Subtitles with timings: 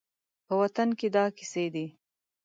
[0.45, 1.87] په وطن کې دا کیسې دي